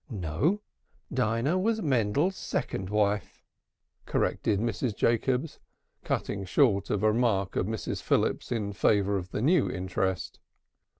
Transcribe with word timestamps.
"No, 0.09 0.61
Dinah 1.13 1.59
was 1.59 1.83
Mendel's 1.83 2.35
second 2.35 2.89
wife," 2.89 3.43
corrected 4.07 4.59
Mrs. 4.59 4.95
Jacobs, 4.95 5.59
cutting 6.03 6.43
short 6.43 6.89
a 6.89 6.97
remark 6.97 7.55
of 7.55 7.67
Mrs. 7.67 8.01
Phillips's 8.01 8.51
in 8.51 8.73
favor 8.73 9.15
of 9.15 9.29
the 9.29 9.43
new 9.43 9.69
interest. 9.69 10.39